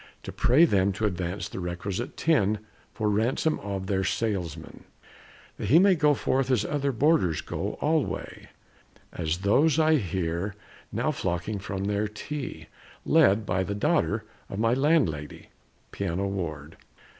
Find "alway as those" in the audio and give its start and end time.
7.81-9.77